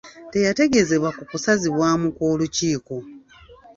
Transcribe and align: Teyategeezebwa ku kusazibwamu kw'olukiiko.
Teyategeezebwa 0.31 1.09
ku 1.17 1.23
kusazibwamu 1.29 2.07
kw'olukiiko. 2.15 2.95